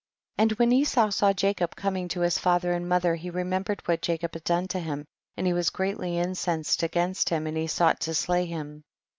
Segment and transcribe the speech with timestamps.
[0.39, 0.43] 21.
[0.51, 4.33] And when Esau saw Jacob coming to his father and mother he remembered what Jacob
[4.33, 5.05] had done to him,
[5.37, 8.83] and he was greatly incensed against him and he sought to slay him